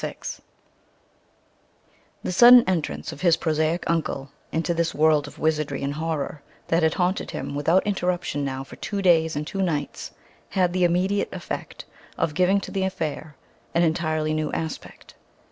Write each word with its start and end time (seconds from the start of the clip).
VI 0.03 0.15
The 2.23 2.31
sudden 2.31 2.63
entrance 2.67 3.11
of 3.11 3.21
his 3.21 3.37
prosaic 3.37 3.87
uncle 3.87 4.31
into 4.51 4.73
this 4.73 4.95
world 4.95 5.27
of 5.27 5.37
wizardry 5.37 5.83
and 5.83 5.93
horror 5.93 6.41
that 6.69 6.81
had 6.81 6.95
haunted 6.95 7.29
him 7.29 7.53
without 7.53 7.85
interruption 7.85 8.43
now 8.43 8.63
for 8.63 8.77
two 8.77 9.03
days 9.03 9.35
and 9.35 9.45
two 9.45 9.61
nights, 9.61 10.09
had 10.49 10.73
the 10.73 10.85
immediate 10.85 11.29
effect 11.31 11.85
of 12.17 12.33
giving 12.33 12.59
to 12.61 12.71
the 12.71 12.81
affair 12.81 13.35
an 13.75 13.83
entirely 13.83 14.33
new 14.33 14.51
aspect. 14.53 15.13